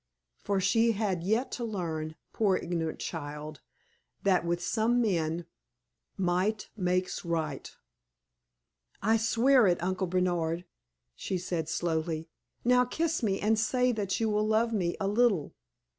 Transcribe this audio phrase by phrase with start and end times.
[0.39, 3.61] For she had yet to learn, poor ignorant child,
[4.23, 5.45] that with some men
[6.17, 7.71] "might makes right."
[9.03, 10.65] "I swear it, Uncle Bernard!"
[11.15, 12.29] she said, slowly.
[12.65, 15.53] "Now, kiss me, and say that you will love me a little!"